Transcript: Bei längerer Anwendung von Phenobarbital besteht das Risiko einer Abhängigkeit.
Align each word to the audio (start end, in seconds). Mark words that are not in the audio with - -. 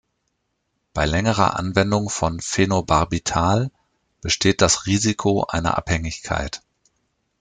Bei 0.95 1.05
längerer 1.05 1.59
Anwendung 1.59 2.09
von 2.09 2.39
Phenobarbital 2.41 3.69
besteht 4.21 4.61
das 4.61 4.87
Risiko 4.87 5.43
einer 5.45 5.77
Abhängigkeit. 5.77 6.63